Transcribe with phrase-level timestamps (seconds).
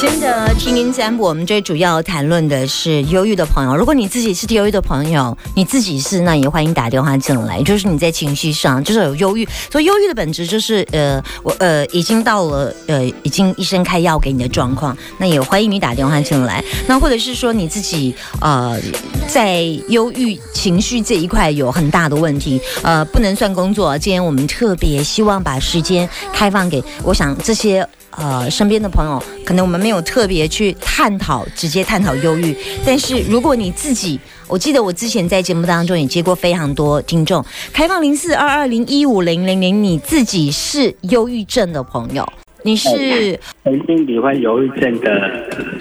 [0.00, 3.74] 真的听音占卜，我们最主要谈论的是忧郁的朋友。
[3.74, 7.60] 如果你自己是忧郁的朋友，你自己是，那也欢迎打电话进来。
[7.64, 16.62] 就是你在情绪上就是有忧郁，所以忧郁的本质就是呃，我呃已经到了呃已经医生开药给你的状况，那也欢迎你打电话进来。
[16.86, 18.78] 那或者是说你自己呃
[19.26, 23.98] 在忧郁情绪这一块有很大的问题，呃不能算工作。
[23.98, 27.84] 今天我们特别希望把时间开放给，我想这些。
[28.20, 32.56] 呃，身边的朋友，可能我们没有特别去探讨，直接探讨忧郁。
[32.84, 42.26] 但是如果你自己，我记得我之前在节目当中也接过非常多听众，开放零四二二零一五零零零，你自己是忧郁症的朋友，
[42.62, 45.10] 你是曾经罹患忧郁症的。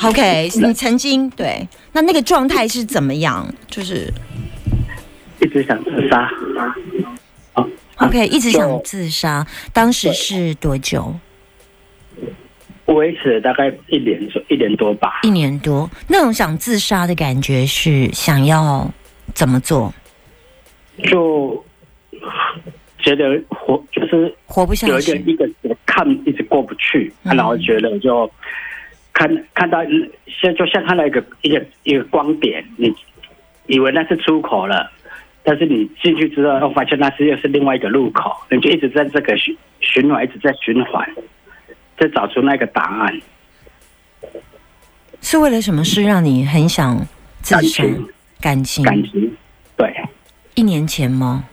[0.03, 3.47] OK，你曾经对，那那个状态是怎么样？
[3.69, 4.13] 就是
[5.39, 6.29] 一直想自杀。
[7.99, 11.15] OK，一直想自杀，当时是多久？
[12.87, 15.19] 维持大概一年多，一年多吧。
[15.23, 18.89] 一年多，那种想自杀的感觉是想要
[19.33, 19.93] 怎么做？
[21.03, 21.63] 就
[22.97, 28.29] 觉得活就是活不下去，有一个一个看一直过不去，然后觉得就
[29.13, 29.79] 看看到
[30.25, 32.91] 现就像看到一个一个一个光点，你
[33.67, 34.89] 以为那是出口了，
[35.43, 41.07] 但是你进去之后，发现那是又是另外一个路口，你就一直在这个循循环，一直在循环。
[41.97, 43.21] 再找出那个答案，
[45.21, 46.97] 是为了什么事让你很想
[47.41, 47.83] 自杀？
[48.39, 49.35] 感情，感情，
[49.75, 49.91] 对，
[50.53, 51.43] 一年前吗？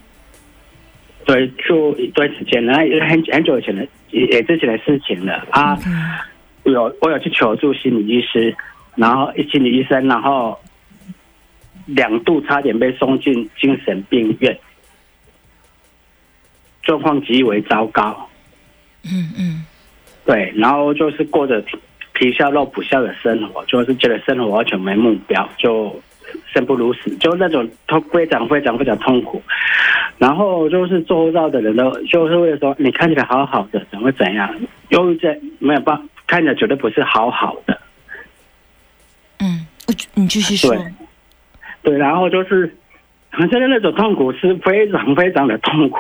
[1.25, 2.75] 对，就一段时间了，
[3.09, 5.78] 很很久以前的，也之前的事情了啊。
[6.65, 8.55] 有我有去求助心理医师，
[8.97, 10.59] 然后心理医生，然后
[11.87, 14.59] 两度差点被送进精神病院，
[16.83, 18.28] 状况极为糟糕。
[19.04, 19.65] 嗯嗯。
[20.24, 21.62] 对，然后就是过着
[22.12, 25.94] 皮笑肉不笑的生活，就是觉得生活完全没目标，就
[26.52, 29.42] 生不如死，就那种痛非常非常非常痛苦。
[30.16, 34.48] 然后就是周遭的人都就是为了说你看起来好好的，怎么怎样？
[34.90, 37.80] 忧郁症没有办法，看起来绝对不是好好的。
[39.41, 39.66] 嗯，
[40.14, 40.74] 你继续说。
[41.82, 42.74] 对，然后就是
[43.36, 45.98] 现在那种痛苦是非常非常的痛苦。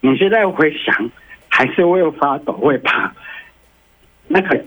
[0.00, 1.10] 你现在回想，
[1.48, 3.12] 还是会发抖，会怕。
[4.32, 4.64] 那个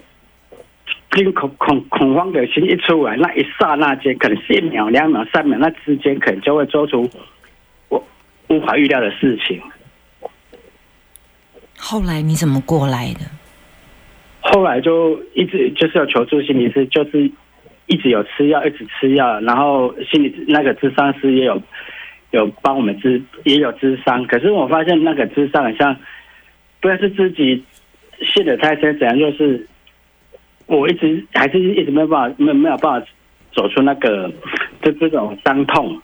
[1.12, 7.10] 惊恐恐恐慌的心一出来，那一刹那间，可能是一秒、两秒、三秒，那之间可能就会做出
[7.88, 8.06] 我
[8.50, 9.62] 无法预料的事情。
[11.78, 13.22] 后来你怎么过来的？
[14.42, 17.32] 后来就一直就是有求助心理师，就是
[17.86, 21.62] 一直有吃药，一直吃药，然后心理那个智商师也有
[22.32, 24.26] 有帮我们治，也有智商。
[24.28, 25.96] 可是我发现那个智商好像
[26.82, 27.64] 不知道是自己。
[28.22, 29.18] 信的太深，怎样？
[29.18, 29.68] 就是
[30.66, 33.08] 我一直还是一直没有办法，没没有办法
[33.54, 34.32] 走出那个
[34.82, 36.02] 就这种伤痛，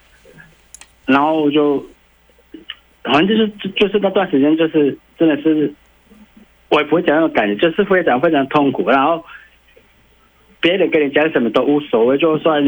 [1.05, 1.85] 然后就
[3.03, 5.73] 反正就是就是那段时间，就是真的是
[6.69, 8.89] 我也不会讲那种感觉，就是非常非常痛苦。
[8.89, 9.23] 然后
[10.59, 12.61] 别人跟你讲什么都无所谓，就算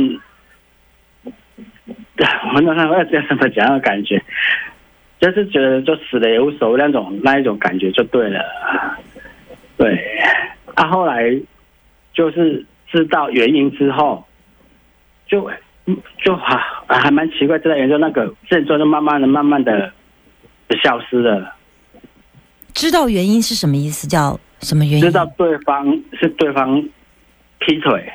[2.54, 4.22] 我那那要讲什么讲的感觉，
[5.20, 8.40] 就是觉得就死了也无所谓那种那一种感觉就对了。
[9.82, 10.00] 对，
[10.76, 11.24] 他后来
[12.14, 14.24] 就是知道原因之后，
[15.28, 15.50] 就
[16.24, 16.56] 就还
[16.88, 19.92] 还蛮奇怪，知道研究那个症状就慢慢的、慢慢的
[20.84, 21.56] 消失了。
[22.76, 24.08] 知道原因是什么意思？
[24.08, 25.02] 叫什么原因？
[25.02, 26.80] 知道对方是对方
[27.58, 28.14] 劈腿。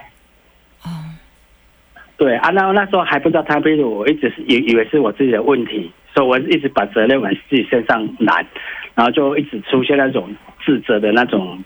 [0.85, 0.89] 哦。
[2.17, 8.47] 对啊，那那时候还不知道他劈腿，我一直是以以为是我自己的问题，所以我一直把责任往自己身上揽。
[8.95, 10.35] 然后就一直出现那种
[10.67, 11.63] 自责的那种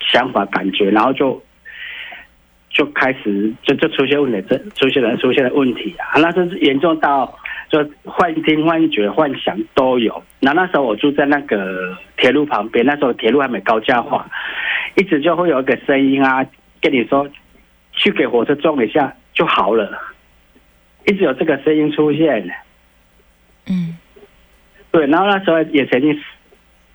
[0.00, 1.40] 想法感觉，然后就
[2.70, 6.18] 就开始就就出现问题，这出现了出现了问题啊！
[6.18, 7.38] 那是严重到
[7.68, 10.24] 就幻听、幻觉、幻想都有。
[10.40, 14.26] 那那时候我住在那个铁路旁边，那时候铁路还没高架化，
[14.96, 16.42] 一直就会有一个声音啊，
[16.80, 17.28] 跟你说
[17.92, 20.00] 去给火车撞一下就好了，
[21.06, 22.50] 一直有这个声音出现。
[23.66, 23.98] 嗯，
[24.90, 26.18] 对，然后那时候也曾经。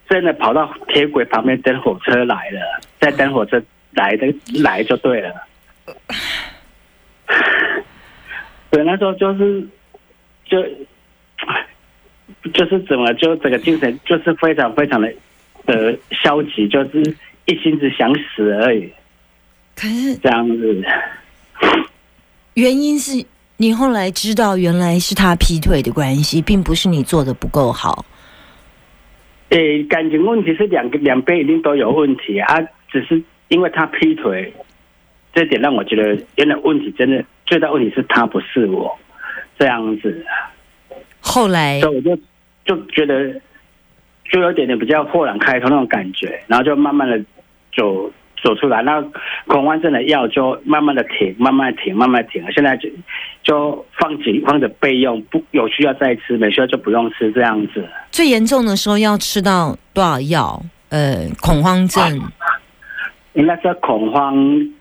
[0.09, 3.61] 真的跑到铁轨旁边等火车来了，在等火车
[3.91, 5.33] 来的来就对了。
[8.69, 9.67] 对，那时候就是
[10.45, 10.61] 就
[12.53, 15.11] 就是怎么就整个精神就是非常非常的
[15.65, 17.15] 呃消极，就是
[17.45, 18.91] 一心只想死而已。
[19.75, 20.83] 可是这样子，
[22.53, 23.25] 原因是
[23.57, 28.05] 你后来知道原来是他劈腿的关系，并不是你做的不够好。
[29.49, 32.59] 诶，感情问题是两个两边一定都有问题啊，
[32.89, 34.51] 只是因为他劈腿，
[35.33, 38.97] 这点让我觉得原来问题真的最大问题是他不是我
[39.57, 40.25] 这样子，
[41.21, 42.17] 后来所以我就
[42.65, 43.33] 就觉得
[44.31, 47.23] 就有点点比较豁然开通那种感觉，然后就慢慢的
[47.75, 48.11] 走
[48.45, 49.03] 走出来，那
[49.47, 52.87] 恐慌症的药就慢慢的停，慢慢停，慢慢停了，现在就
[53.43, 57.83] 就放几放着备用，不有需要再吃，没需要就不用吃这样子。
[58.11, 60.61] 最严重的时候要吃到多少药？
[60.89, 62.21] 呃，恐慌症、
[63.33, 64.35] 应该是恐慌、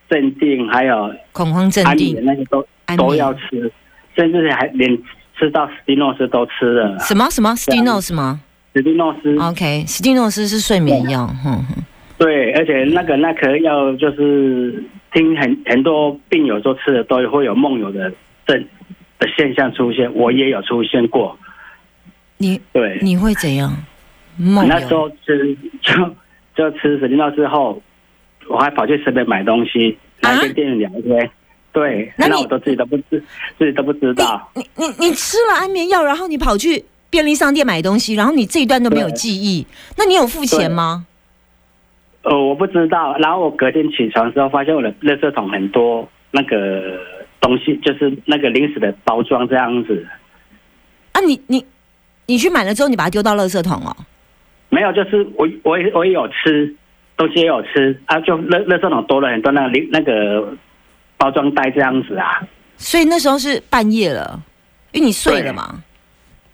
[0.08, 2.64] 镇定，还有恐慌镇定、那些都
[2.96, 3.72] 都要吃，
[4.14, 4.96] 甚至还连
[5.38, 6.98] 吃到斯蒂诺斯都吃了。
[7.00, 8.40] 什么什么斯蒂诺斯吗
[8.74, 11.84] 斯蒂诺斯？OK，斯蒂诺斯是睡眠药，哼哼。
[12.16, 14.82] 对，而且那个那颗药就是
[15.12, 18.12] 听很很多病友说吃了都会有梦游的
[18.46, 18.64] 症
[19.18, 21.36] 的现象出现，我也有出现过。
[22.36, 23.72] 你对，你会怎样？
[24.36, 25.92] 梦那时候吃就
[26.56, 27.80] 就吃神经药之后，
[28.48, 31.30] 我还跑去身边买东西，来跟店员聊天。
[31.72, 33.22] 对，那我都自己都不知
[33.58, 34.50] 自己都不知道。
[34.54, 41.06] 你你你吃了安眠药，然后你跑去便利商店买东西，然后你这一段都没有记忆，那你有付钱吗？
[42.24, 43.16] 呃，我不知道。
[43.18, 46.98] 然后我隔天起床之后，发现我的垃圾桶很多那个
[47.40, 50.06] 东西，就是那个零食的包装这样子。
[51.12, 51.64] 啊你，你
[52.26, 53.94] 你去买了之后，你把它丢到垃圾桶哦。
[54.70, 56.74] 没有，就是我我也我也有吃
[57.16, 60.56] 东西也有吃啊，就垃垃圾桶多了很多那个零那个
[61.16, 62.42] 包装袋这样子啊。
[62.76, 64.42] 所以那时候是半夜了，
[64.92, 65.80] 因为你睡了嘛。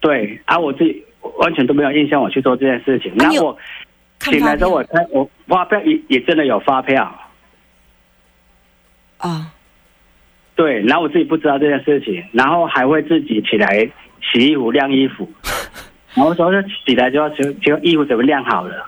[0.00, 1.02] 对啊，我自己
[1.38, 3.12] 完全都没有印象我去做这件事情。
[3.16, 3.56] 那我
[4.20, 7.18] 醒来之后，我票看我发票也也真的有发票。
[9.18, 9.52] 啊，
[10.54, 13.88] 对，然后我自己不知道这件事情，然后还会自己起来
[14.32, 15.30] 洗衣服、晾衣服，
[16.14, 16.50] 然后说
[16.86, 18.86] 起来就要就就衣服怎么晾好了，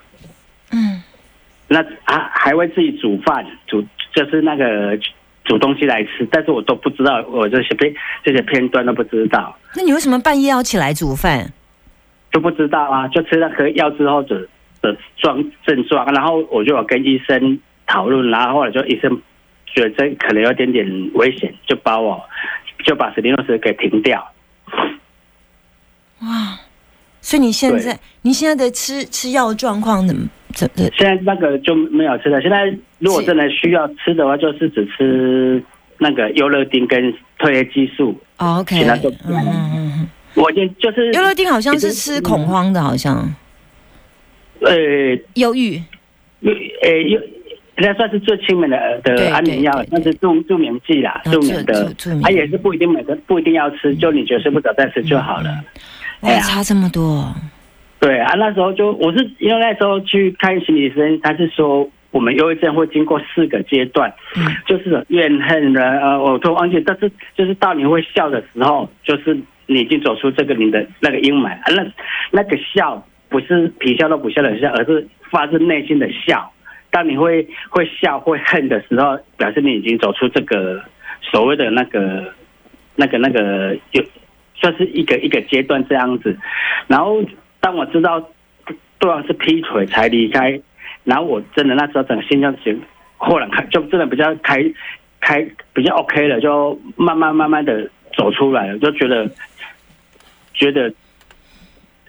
[0.71, 1.03] 嗯，
[1.69, 3.85] 那还还会自己煮饭，煮
[4.15, 4.99] 就是那个
[5.45, 7.95] 煮东西来吃，但是我都不知道，我这些片
[8.25, 11.53] 这些片段都不知道，那你为什么半夜要起来煮饭？
[12.33, 14.49] 就不知道啊，就吃了颗药之后的
[14.83, 19.23] 的状症状，然后我就有跟医生讨论，然后后来就医生
[19.67, 20.85] 觉得这可能有点点
[21.15, 22.21] 危险，就把我
[22.85, 24.31] 就把史蒂诺斯给停掉。
[26.21, 26.59] 哇！
[27.21, 30.91] 所以你现在你现在的吃吃药状况怎么怎么？
[30.97, 32.43] 现在那个就没有吃的。
[32.43, 35.63] 现在如果真的需要吃的话，就是只吃
[35.99, 38.21] 那个优乐丁跟褪黑激素。
[38.39, 43.33] 哦 OK，其他都嗯嗯嗯我已经就是嗯，优乐丁好像是吃恐慌的，好像
[44.65, 45.81] 呃忧郁。
[46.83, 47.21] 呃忧，
[47.77, 55.51] 那算是最亲民的的安眠药那是助助眠剂啦，啊助眠的它也是不一定每个不一定要吃，就你觉得睡不着再吃就好了。
[56.21, 57.33] 哎，呀差这么多。
[58.01, 71.87] 对啊，那时候就我是因为那时候去看心理医生，他是说我们忧郁症会经过四个阶段，嗯就是怨恨的呃，我都忘记，但是就是到你会笑的时候，就是你已经走出这个你的那个阴霾啊，那
[72.33, 76.53] 那个笑不是皮笑肉不笑的笑，而是发自内心的笑。
[76.91, 80.79] 当你会会笑会恨的时候，表示你已经走出这个
[81.23, 82.31] 所谓的那个
[82.95, 84.05] 那个那个有
[84.55, 86.37] 算是一个一个阶段这样子。
[86.89, 87.25] 然后
[87.61, 88.21] 当我知道
[88.99, 90.61] 对方是劈腿才离开，
[91.05, 92.79] 然后我真的那时候整个心就行，
[93.17, 94.63] 豁然开，就真的比较开
[95.19, 99.27] 开比较 OK 了，就慢慢慢慢的走出来了，就觉得
[100.53, 100.93] 觉得，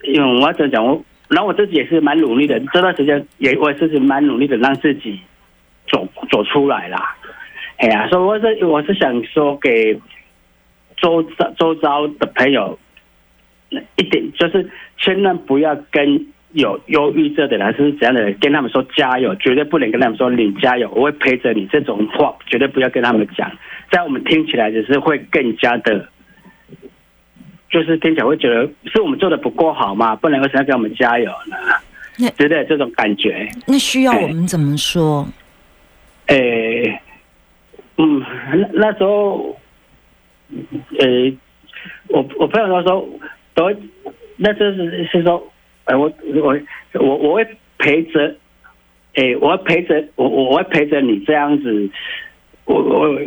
[0.02, 1.02] 因为我要怎么讲我。
[1.28, 5.18] 然后我自己也是蛮努力的，这段时间也我也是蛮努力的，让自己
[5.88, 7.16] 走走出来啦。
[7.78, 9.98] 哎呀，所以我是我是想说给
[10.96, 12.78] 周遭周遭的朋友
[13.96, 23.50] 一点，就是千万不要跟有忧郁症的人是怎样的人跟他们说加油，绝对不能跟他们说你加油，我会陪着你这种话，绝对不要跟他们讲，
[23.90, 26.08] 在我们听起来只是会更加的。
[27.74, 31.56] 就是听起来会觉得是我们做的不够好嘛，不能为什么要给我们加油呢
[32.16, 32.30] 那？
[32.30, 35.26] 觉得这种感觉，那需要我们怎么说？
[36.28, 37.00] 诶、
[37.96, 39.58] 嗯，那那时候，
[41.00, 41.36] 诶、
[42.06, 43.08] 我我朋友都说，
[43.54, 43.76] 都
[44.36, 45.44] 那就是是说，
[45.86, 46.10] 哎、我
[46.44, 46.56] 我
[46.92, 47.44] 我我会
[47.78, 48.36] 陪着，
[49.14, 51.90] 诶、我会陪着我我我会陪着你这样子，
[52.66, 53.18] 我我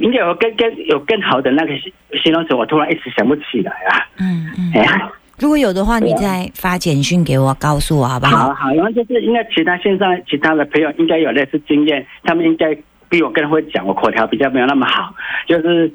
[0.00, 5.10] 应该有更更有更好的那个形形容词，我突然一时想不起来啊，嗯嗯，哎呀。
[5.38, 8.48] 如果有的话，你再发简讯给我，告诉我好不好？
[8.48, 12.76] 好好，然后就是应该其他线上其他的朋友应该有类似经验，他们应该
[13.08, 15.12] 比我更会讲，我口条比较没有那么好，
[15.48, 15.90] 就是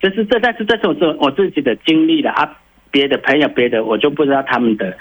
[0.00, 2.56] 就是这，但是这是我自我自己的经历的啊，
[2.90, 4.94] 别的朋友别的我就不知道他们的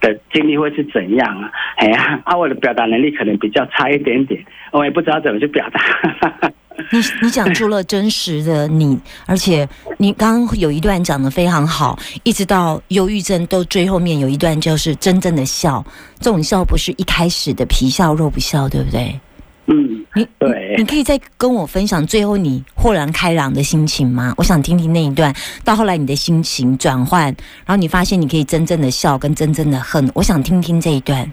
[0.00, 6.52] 的经历会是怎样啊，哎呀，啊，我的表达能力可能比较差一点点，我也不知道怎么去表达。
[6.92, 15.82] 你你讲出了真实的你，而且你刚刚有一段讲的非常好，一直到忧郁症都最后面有一段就是真正的笑，
[16.20, 19.18] 这种笑不是一开始的皮笑肉不笑，对不对？
[19.68, 24.32] 嗯，你对你，你可以再跟我分享最后你豁然开朗的心情吗？
[24.36, 27.24] 我想听听那一段，到后来你的心情转换，
[27.66, 31.32] 然后你发现你可以真正的笑跟真正的恨，我想听听这一段。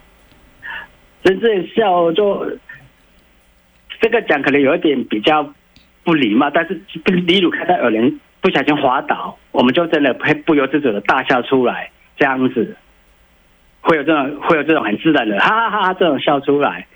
[1.24, 2.46] 真正笑就
[4.02, 5.48] 这个讲可能有一点比较
[6.04, 12.76] 不礼貌，但是例如看到有人不小心滑倒，我们就真的会不由自主的大笑出来，这样子
[13.82, 16.88] 会有这种会有这种很自然的哈哈哈哈这种笑出来。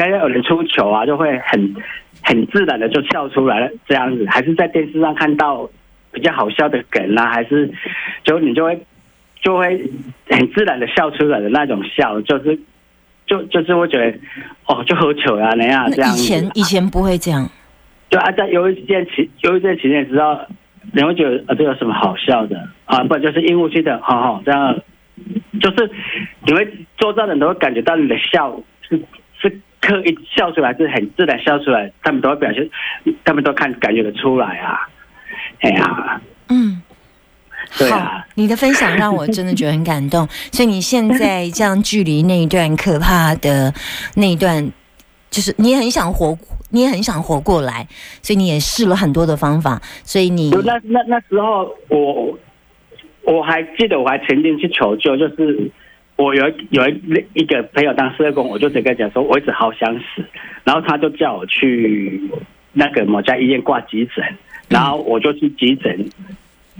[0.00, 1.76] 刚刚有人出糗啊，就会很
[2.22, 5.68] 很自然的就笑出来了，这样子还是在电视上看到
[6.10, 7.70] 比较好笑的梗啊，还是
[8.24, 8.80] 就你就会
[9.42, 9.78] 就会
[10.30, 12.58] 很自然的笑出来的那种笑，就是
[13.26, 14.18] 就就是会觉得
[14.68, 16.16] 哦，就喝酒啊那样这样以。
[16.16, 17.46] 前以前不会这样，
[18.08, 20.46] 就啊，在忧郁症期忧郁症期间，知道
[20.92, 23.04] 你会觉得啊，这有什么好笑的啊？
[23.04, 24.74] 不然就是鹦鹉去的，好、好这样，
[25.60, 25.90] 就是
[26.46, 26.66] 你会
[26.96, 29.04] 周遭的人都会感觉到你的笑是是
[29.80, 32.68] 刻意笑出来，是很自然笑出来，他们都会表现，
[33.24, 34.78] 他们都看感觉得出来啊。
[35.60, 36.82] 哎呀，嗯。
[37.72, 40.26] 好对啊，你的分享让我真的觉得很感动。
[40.50, 43.72] 所以你现在这样距离那一段可怕的
[44.16, 44.72] 那一段，
[45.30, 46.36] 就是你也很想活，
[46.70, 47.86] 你也很想活过来，
[48.22, 49.80] 所以你也试了很多的方法。
[50.02, 52.36] 所以你 那那那时候我
[53.22, 55.70] 我还记得我还曾经去求救，就是
[56.20, 60.22] 我有有一一个朋友当社工，我就直接跟他讲说，我一直好想死，
[60.64, 62.20] 然后他就叫我去
[62.74, 64.22] 那个某家医院挂急诊，
[64.68, 66.08] 然后我就去急诊。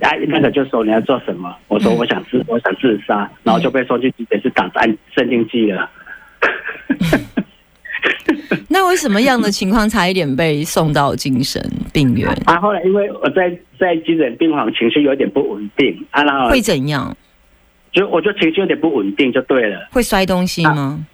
[0.03, 1.55] 啊，那个就说你要做什么？
[1.69, 5.91] 我说我想自我想自杀，然后就被送去急诊室打安镇定剂了。
[8.69, 12.29] 那为什么样的情况差一点被送到精神病院？
[12.47, 17.15] 啊，后来因为我在在急诊病房情绪有点不稳定，啊，然后会怎样？
[17.93, 19.89] 就我就情绪有点不稳定就对了。
[19.91, 21.05] 会摔东西吗？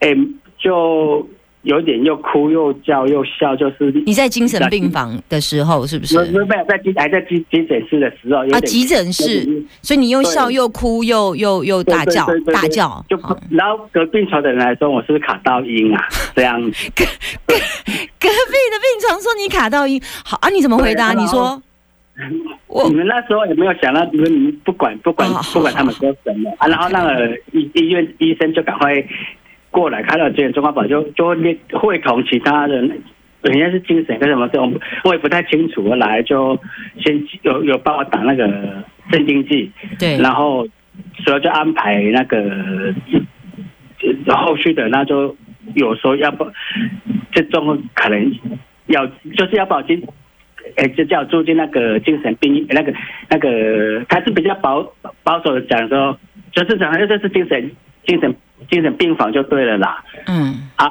[0.00, 0.14] 哎、
[0.58, 1.26] 就
[1.62, 6.16] 有点又哭又叫又笑，就是你在精神病房的时候是不是？
[6.26, 16.04] 没有没有在急还在急急诊室的时候，有啊，急诊室，所以你又笑又哭又又又大叫大叫，就好然后隔壁床的人来说我是不是卡到音啊，
[16.36, 16.90] 这样子。
[16.94, 21.12] 隔壁的病床说你卡到音，好啊，你怎么回答？
[21.14, 21.60] 你说
[22.66, 28.94] 我你们那时候有没有想到，你们不管不管哦不管他们说什么啊，然后那个医医院医生就赶快
[29.70, 33.02] 过来看到这点状况，宝就就会列会同其他人，
[33.42, 34.72] 人家是精神跟什么这种，
[35.04, 35.94] 我也不太清楚。
[35.94, 36.58] 来就
[37.04, 38.48] 先有有帮我打那个
[39.10, 40.66] 镇定剂，对，然后
[41.18, 42.94] 所以就安排那个
[44.26, 45.36] 呃后续的，那就
[45.74, 46.50] 有时候要不
[47.32, 48.32] 这种可能
[48.86, 50.02] 要就是要保进，
[50.76, 52.92] 哎，就叫住进那个精神病那个
[53.28, 54.82] 那个，他是比较保
[55.22, 56.18] 保守的讲说，
[56.52, 57.70] 就是讲这是精神
[58.06, 58.34] 精神
[58.70, 60.04] 精神病房就对了啦。
[60.26, 60.90] 嗯啊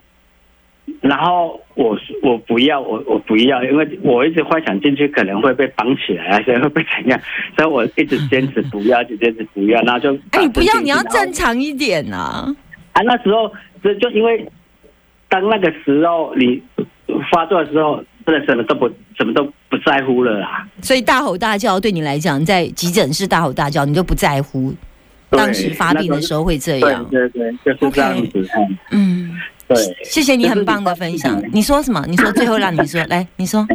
[1.01, 7.20] 然后我我不要我我不要，因为我一直幻想进去可能会被绑起来啊，所以会被怎样，
[7.58, 12.46] 所以我一直坚持不要，就坚持不要，然后就哎，你不要，你要正常一点呐。
[12.94, 13.51] 啊，那时候
[13.84, 14.48] 就就因为
[15.27, 16.62] 当那个时候你
[17.32, 20.67] 发作的时候，真的什么都不什么都不在乎了啦。
[20.82, 24.74] 所以大吼大叫对你来讲，在急诊室大吼大叫，你都不在乎。
[25.29, 27.05] 当时发病的时候会这样。
[27.12, 28.48] 对对，就是这样子。
[28.58, 29.32] 嗯嗯，
[29.67, 31.41] 对谢谢你很棒的分享。
[31.51, 32.05] 你说什么？
[32.08, 33.67] 你说最后让你说， 来，你说，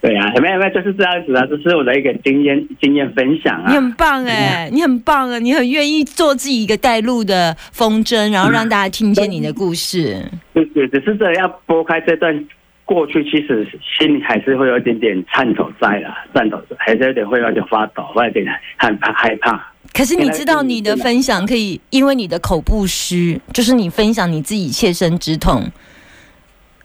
[0.00, 3.70] 对啊，没有没有，就是这样子啊，这是我的一个经验经验分享啊。
[3.70, 10.24] 你很棒哎，你很棒啊，你很愿意做自己一个带路的风筝，然后让大家听见你的故事。
[10.52, 12.46] 对对只是这要拨开这段
[12.88, 13.68] 过去，其实
[13.98, 18.46] 心里还是会有一点点颤抖在啦，颤抖还是有点会有点发抖，会有点
[18.78, 19.62] 害怕害怕。
[19.92, 25.70] 可是你知道，你的分享可以，因为你的口不虚，就是你分享你自己切身之痛，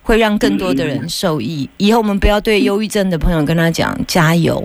[0.01, 1.69] 会让更多的人受益。
[1.77, 4.61] 以后我们不要对忧郁症的朋友跟他讲加油，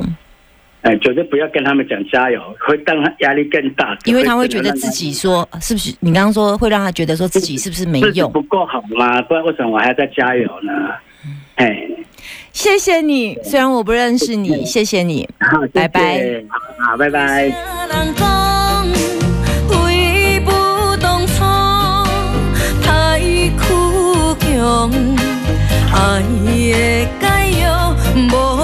[0.82, 3.96] 哎，绝对不要跟他们讲加油，会让他压力更大。
[4.06, 5.94] 因为他会觉得自己说是不是？
[6.00, 8.32] 你刚刚说会让他觉得说自己是不是没用？
[8.32, 9.22] 不够好吗？
[9.22, 10.72] 不然为什么我还要再加油呢？
[11.56, 11.76] 哎，
[12.52, 15.28] 谢谢你，虽然我不认识你，谢谢你。
[15.72, 16.20] 拜拜，
[16.78, 17.52] 好，拜拜。
[25.90, 27.64] 爱的解药
[28.14, 28.57] 无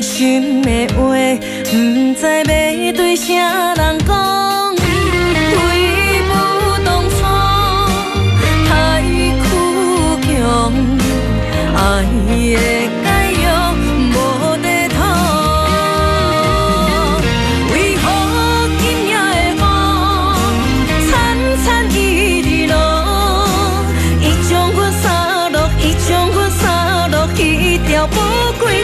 [0.00, 1.00] 心的话，
[1.64, 1.70] 不
[2.14, 2.22] 知
[2.86, 3.34] 要对啥
[3.74, 4.74] 人讲。
[4.74, 4.78] 为
[6.28, 6.32] 不
[6.84, 7.16] 当初
[8.68, 8.70] 太
[9.42, 9.46] 苦
[10.22, 10.28] 强，
[11.74, 11.78] 爱
[12.26, 12.56] 的
[13.02, 13.06] 解
[13.42, 13.46] 药
[14.12, 14.14] 无
[14.62, 14.96] 地通。
[17.72, 18.04] 为何
[18.78, 19.60] 今夜的风
[21.10, 21.10] 惨
[21.64, 21.96] 惨伊
[22.42, 22.74] 伫落？
[24.22, 25.04] 伊将阮洒
[25.50, 26.62] 落，伊将阮洒
[27.08, 27.38] 落去
[27.86, 28.16] 条不
[28.58, 28.77] 归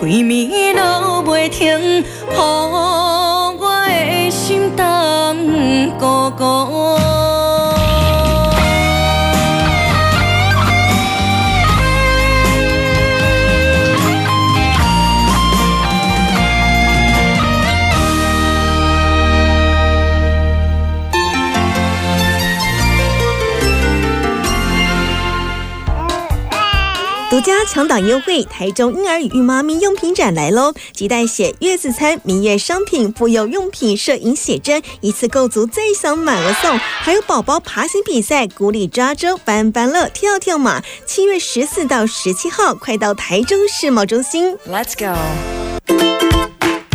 [0.00, 2.89] 规暝落袂停，予
[27.72, 30.74] 抢档优惠，台中婴儿与孕妈咪用品展来喽！
[30.92, 40.82] 即带写月子餐、明月商品、妇幼用品、摄影写真，一次购足再享满额送，还有宝宝爬行比赛、鼓励抓周、翻翻乐、跳跳马。
[41.06, 44.56] 七月十四到十七号，快到台中世贸中心。
[44.66, 46.19] Let's go。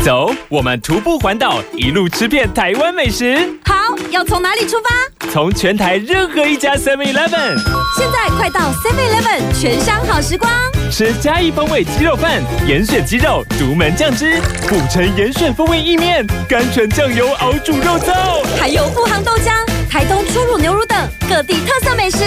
[0.05, 3.35] 走，我们徒步环岛，一路吃遍台湾美食。
[3.65, 3.73] 好，
[4.11, 5.27] 要从哪里出发？
[5.31, 7.57] 从全台任何一家 Seven Eleven
[7.97, 10.51] 现在快到 Seven Eleven 全商好时光，
[10.91, 14.39] 吃嘉义风味鸡肉饭，严选鸡肉，独门酱汁；
[14.69, 18.45] 古城严选风味意面，甘醇酱油熬煮肉燥。
[18.61, 19.53] 还有富航豆浆、
[19.89, 20.95] 台东初乳牛乳等
[21.27, 22.19] 各地特色美食。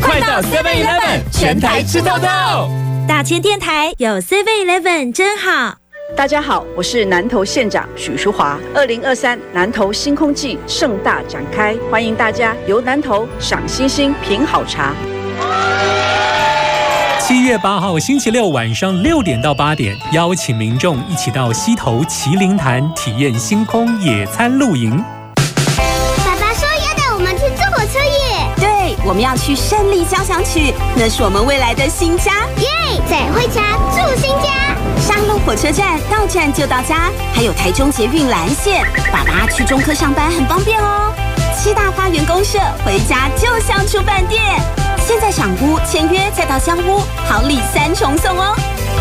[0.00, 2.70] 快到 Seven Eleven 全台吃豆豆。
[3.06, 5.81] 大千电台有 Seven Eleven 真好。
[6.14, 8.58] 大家好，我是南投县长许淑华。
[8.74, 14.94] 二零二三南投星空季盛大展开，欢迎大家游南投赏星星、品好茶。
[17.18, 25.02] 七月八号星期六晚上六点到八点，邀请民众一起到溪头麒麟潭体验星空野餐露营。
[29.12, 32.32] 我们要去胜利交响曲，那是我们未来的新家。
[32.56, 34.74] 耶，在惠家住新家。
[34.98, 41.12] 上路火车站到站就到家，还有台中捷运蓝线，爸爸去中科上班很方便哦。
[41.54, 44.42] 七大花园公社，回家就像住饭店。
[45.06, 48.56] 现在赏屋签约再到香屋，好礼三重送哦。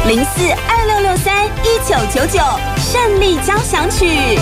[0.08, 2.44] 零四二六六三一九九九，
[2.76, 4.38] 胜利交响曲。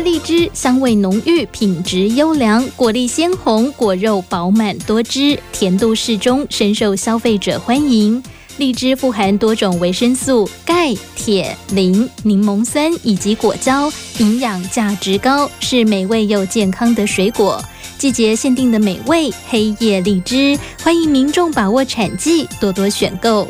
[0.00, 8.22] 荔枝香味浓郁，品质优良，果粒鲜红，果肉饱满多汁，甜度适中，深受消费者欢迎。
[8.58, 17.62] 荔枝富含多种维生素、钙、铁、磷、柠檬酸以及果胶，营养价值高，是美味又健康的水果。
[17.98, 23.46] 季节限定的美味黑夜荔枝，欢迎民众把握产季，多多选购。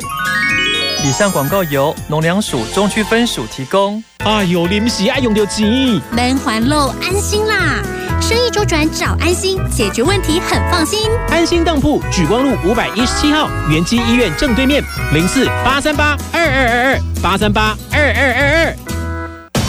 [1.01, 4.03] 以上广告由农粮署中区分署提供。
[4.17, 5.65] 哎呦，临时爱用到钱，
[6.11, 7.81] 能还喽，安心啦！
[8.19, 11.09] 生意周转找安心，解决问题很放心。
[11.29, 14.83] 安心当铺举光路五百一十七号元基医院正对面，
[15.13, 18.75] 零四八三八二二二二八三八二二二二。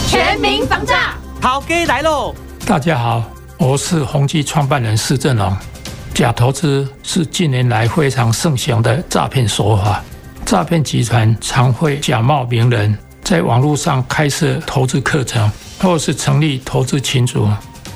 [0.09, 2.35] 全民防诈，好给来喽！
[2.66, 3.23] 大家好，
[3.57, 5.57] 我是宏基创办人施正荣。
[6.12, 10.03] 假投资是近年来非常盛行的诈骗手法，
[10.51, 17.49] 诈骗集团常会假冒名人，在网络上开设投资课程，或是成立投资群组。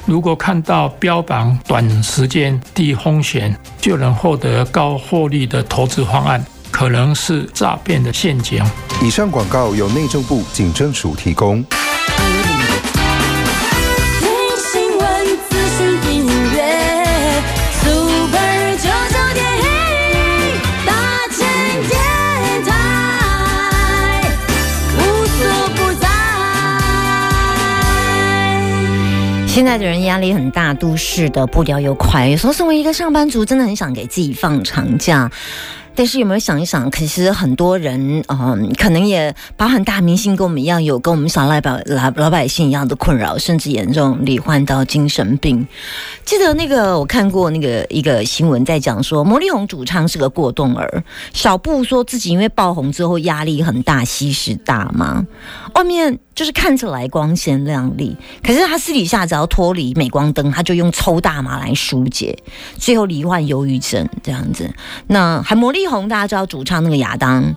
[0.06, 8.64] 如果看到标榜短时间低风险就能获得高获利的投资方案，可能是诈骗的陷阱。
[9.02, 11.64] 以上广告由内政部警政署提供。
[29.54, 35.30] 现在的人压力很大，都市的步调又快，有时候身为一个上班族，真的很想给自己放长假。
[35.94, 36.90] 但是有没有想一想？
[36.90, 45.64] 其实很多人，嗯，可能也包含大明星，跟我们一样，有跟我们小老百老老百姓一样的困扰，甚至严重罹患到精神病。
[46.24, 51.04] 记得那个我看过那个一个新闻，在讲说，魔力红主唱是个过动儿。
[51.32, 55.24] 小布说自己因为爆红之后压力很大，吸食大麻，
[55.76, 62.36] 外面就是看起来光鲜亮丽，可是他私底下只要脱离镁光灯，他就用抽大麻来疏解，
[62.78, 64.68] 最后罹患忧郁症这样子。
[65.06, 65.83] 那还魔力。
[65.84, 67.54] 力宏大家知道主唱那个亚当，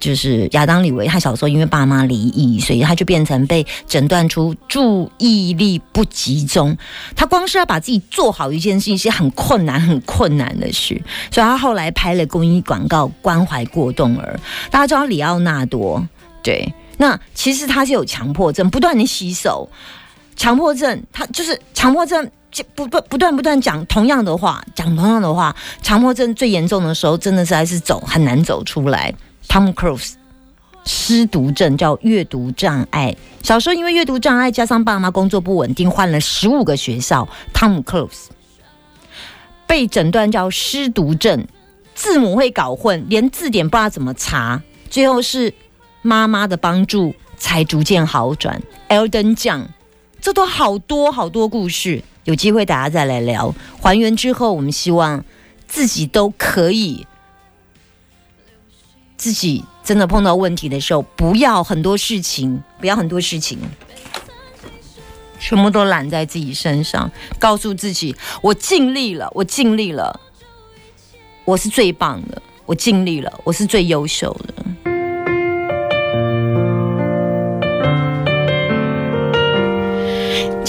[0.00, 6.76] 就是亚当李维，他小时候因为爸妈离异，所以他就变成被诊断出注意力不集中。
[7.14, 14.40] 他光是要把自己做好一件事情是很困难、很困难的事，所以他后来拍了公益广告关怀过动儿。
[14.72, 16.04] 大家知道里奥纳多，
[16.42, 19.70] 对，那其实他是有强迫症，不断的洗手。
[20.34, 22.28] 强迫症，他就是强迫症。
[22.74, 25.54] 不不不断不断讲同样的话，讲同样的话。
[25.82, 29.14] 强迫症最严重的时候，真的是还是走很难走出来。
[29.48, 30.12] Tom Cruise
[30.84, 37.28] 失读症叫阅读障碍，小时候因为阅读障碍加上爸妈工作不稳定，换了十五个学校。
[37.52, 38.28] Tom Cruise
[39.66, 41.46] 被诊断叫失读症，
[41.94, 45.52] 字母会搞混，连字典不知道怎么查，最后是
[46.00, 48.62] 妈妈的帮助才逐渐好转。
[48.88, 49.68] Elden 酱，
[50.20, 52.02] 这都好多好多故事。
[52.28, 55.24] 有机会大家再来聊，还原之后，我们希望
[55.66, 57.06] 自己都可以，
[59.16, 63.58] 自己真的碰到问题的时候，不要很多事情，不要很多事情，
[65.40, 70.20] 全部都揽在自己身上，告诉自己，我尽力了，我尽力了，
[71.46, 74.97] 我是最棒的，我尽力了，我是最优秀的。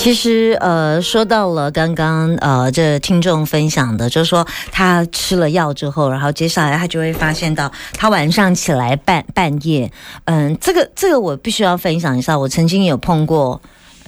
[0.02, 9.92] 其实，呃，说到了刚刚，呃，这听众分享的，就是说他吃了药之后，然后接下来他就会发现到，他晚上起来半半夜，
[10.24, 13.62] 嗯，这个这个我必须要分享一下，我曾经有碰过。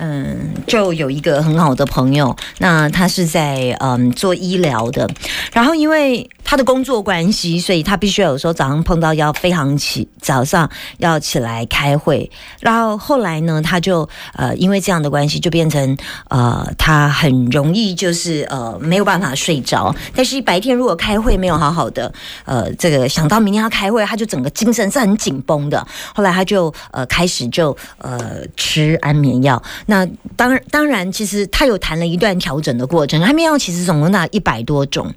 [0.03, 5.07] 嗯，就有一个很好的朋友，那他是在嗯做医疗的，
[5.53, 29.63] 然后因为他的工作关系，所以他必须有时候早上碰到要非常起早上要起来开会，然后后来呢，他就呃因为这样的关系，就变成呃他很容易就是呃没有办法睡着，但是白天如果开会没有好好的呃这个想到明天要开会，他就整个精神是很紧绷的，后来他就呃开始就呃吃安眠药。
[29.85, 33.21] 那当，当然，其实他有谈了一段调整的过程。
[33.21, 35.09] 安眠药其实总共那一百多种，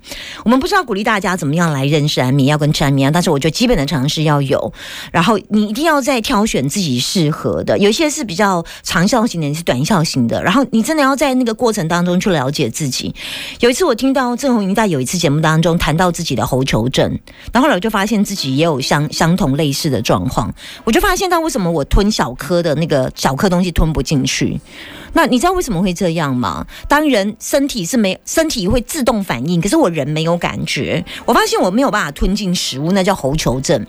[0.45, 4.73] 我们不知道鼓励大家家怎么样来认识安眠药跟吃安眠药，但是我觉得基本的常识要有。
[5.11, 10.43] 然后你一定要在挑选自己适合的，有一些是比较长效型的，也是短效型的。
[10.43, 13.15] 然后你真的要在那个过程当中去了解自己。
[13.61, 17.19] 有一次我听到郑红云在有一次节目当中谈到自己的喉球症，
[17.53, 20.53] 然后来我就发现自己也有相相同类似的状况。
[20.85, 24.61] 我就发现到为什么我吞小颗的那个小颗东西吞不进去。
[25.17, 26.67] 那你知道为什么会这样吗？
[26.89, 31.05] 当人身体是没身体会自动反应，可是我人没有感觉。
[31.25, 33.87] 我发现我没有办法吞进食物，那叫喉球症。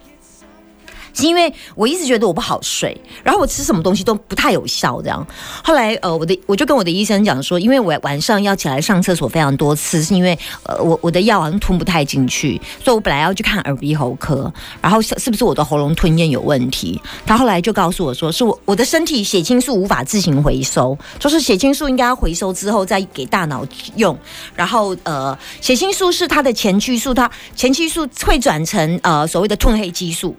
[1.15, 5.25] 是因为我一直觉得我不好睡，然后我吃什么东西都不太有效，这样。
[5.63, 14.51] 后来呃，我的我就跟我的医生讲说，因为我晚上要起来上厕所非常多次，是因为呃我我的药好像吞不太进去，所以我本来要去看耳鼻喉科，
[14.81, 17.01] 然后是不是我的喉咙吞咽有问题？
[17.25, 24.17] 他后来就告诉我说，是我我的身体血清素无法自行回收，就是血清素应该要回收之后再给大脑用，
[24.53, 30.35] 然后呃血清素是它的前驱素，它前驱素会转成呃所谓的褪黑激素。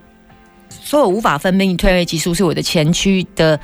[0.86, 3.58] 所以我无法分泌褪黑激素，是我的前驱的，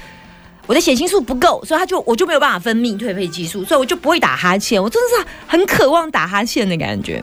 [0.67, 4.83] 我的血清素不够，所以他就我就没有办法分泌褪黑激素，所以我就不会打哈欠。
[4.83, 7.23] 我真的是很渴望打哈欠的感觉。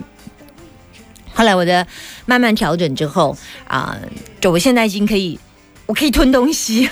[1.33, 1.85] 后来我的
[2.25, 3.97] 慢慢调整之后啊，
[4.39, 5.38] 就我现在已经可以，
[5.85, 6.89] 我可以吞东西。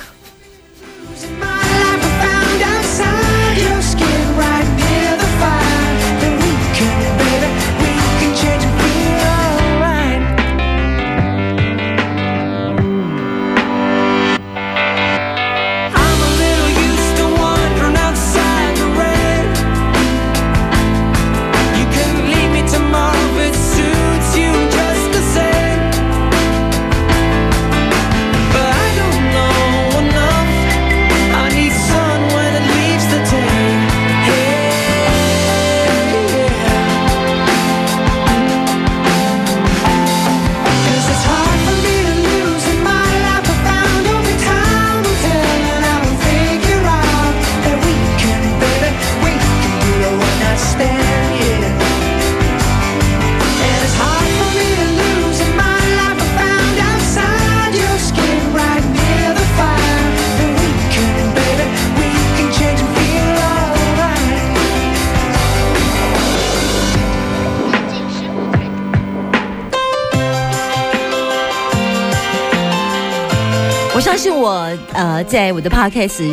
[75.27, 76.23] 在我的 podcast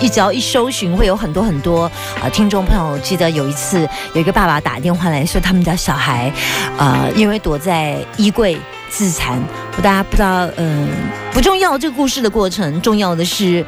[0.00, 1.90] 一只要一搜寻，会有很多很多
[2.22, 2.96] 呃听众朋友。
[3.00, 6.32] 记得有一次，有一个爸爸打电话来说，他们家小孩
[6.78, 8.56] 呃，因为躲在衣柜
[8.88, 9.42] 自残。
[9.76, 10.88] 我大家不知道，嗯，
[11.32, 11.76] 不重要。
[11.76, 13.64] 这个故事的过程，重要的是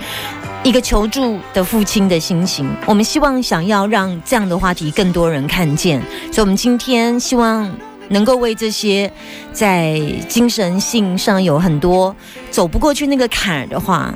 [0.62, 2.70] 一个求助的父亲的心情。
[2.86, 6.00] 我们希望想要让这样的话题更多人看见，
[6.32, 7.68] 所以我们今天希望。
[8.08, 9.10] 能够为这些
[9.52, 12.14] 在精神性上有很多
[12.52, 14.14] 走不过去那个坎儿的话，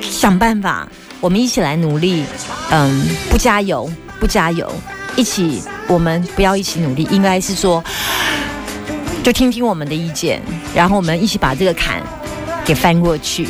[0.00, 0.88] 想办法，
[1.20, 2.24] 我们一起来努力。
[2.70, 4.70] 嗯，不加油，不加油，
[5.16, 7.82] 一起，我们不要一起努力，应该是说，
[9.22, 10.40] 就听听我们的意见，
[10.74, 12.02] 然后我们一起把这个坎
[12.64, 13.48] 给翻过去。